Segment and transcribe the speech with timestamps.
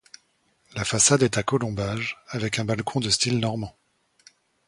[0.73, 3.77] La façade est à colombage, avec un balcon de style normand.